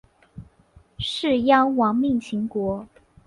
[0.97, 2.87] 士鞅亡命秦国。